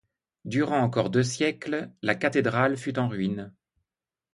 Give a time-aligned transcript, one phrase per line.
[0.45, 3.53] Durant encore deux siècles, la cathédrale fut en ruine.